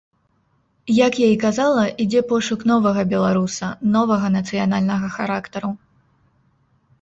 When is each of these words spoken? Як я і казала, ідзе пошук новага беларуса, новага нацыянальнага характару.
Як 1.07 1.13
я 1.23 1.27
і 1.33 1.35
казала, 1.43 1.83
ідзе 2.05 2.21
пошук 2.31 2.63
новага 2.71 3.03
беларуса, 3.11 3.67
новага 3.97 4.27
нацыянальнага 4.37 5.07
характару. 5.19 5.71